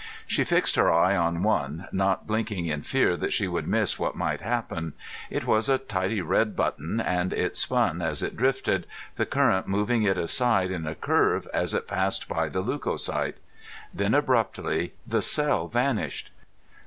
She 0.25 0.43
fixed 0.43 0.77
her 0.77 0.91
eye 0.91 1.15
on 1.15 1.43
one, 1.43 1.87
not 1.91 2.25
blinking 2.25 2.65
in 2.65 2.81
fear 2.81 3.15
that 3.17 3.31
she 3.33 3.47
would 3.47 3.67
miss 3.67 3.99
what 3.99 4.15
might 4.15 4.41
happen. 4.41 4.93
It 5.29 5.45
was 5.45 5.69
a 5.69 5.77
tidy 5.77 6.21
red 6.21 6.55
button, 6.55 6.99
and 6.99 7.31
it 7.31 7.55
spun 7.55 8.01
as 8.01 8.23
it 8.23 8.35
drifted, 8.35 8.87
the 9.13 9.27
current 9.27 9.67
moving 9.67 10.01
it 10.01 10.17
aside 10.17 10.71
in 10.71 10.87
a 10.87 10.95
curve 10.95 11.47
as 11.53 11.75
it 11.75 11.87
passed 11.87 12.27
by 12.27 12.49
the 12.49 12.61
leucocyte. 12.63 13.37
Then, 13.93 14.15
abruptly, 14.15 14.95
the 15.05 15.21
cell 15.21 15.67
vanished. 15.67 16.31